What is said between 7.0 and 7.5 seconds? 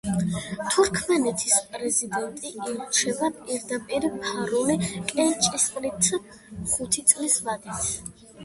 წლის